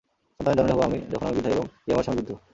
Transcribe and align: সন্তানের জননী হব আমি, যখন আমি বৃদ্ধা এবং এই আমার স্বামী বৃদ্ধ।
সন্তানের 0.39 0.57
জননী 0.59 0.73
হব 0.73 0.81
আমি, 0.83 0.97
যখন 1.11 1.25
আমি 1.25 1.35
বৃদ্ধা 1.35 1.51
এবং 1.51 1.65
এই 1.87 1.93
আমার 1.93 2.05
স্বামী 2.05 2.17
বৃদ্ধ। 2.17 2.31